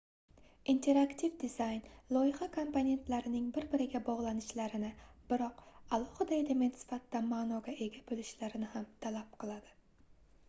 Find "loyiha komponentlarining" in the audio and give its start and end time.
2.15-3.51